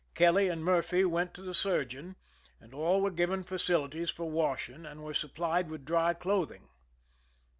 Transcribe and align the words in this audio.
Kelly 0.15 0.49
and 0.49 0.63
Murphy 0.65 1.05
went 1.05 1.35
to 1.35 1.43
the 1.43 1.53
surgeon, 1.53 2.15
and 2.59 2.73
all 2.73 3.03
were 3.03 3.11
given 3.11 3.43
facilities 3.43 4.09
for 4.09 4.27
washing 4.27 4.83
and 4.83 5.03
were 5.03 5.13
supplied 5.13 5.69
with 5.69 5.85
dry 5.85 6.15
clothing.. 6.15 6.69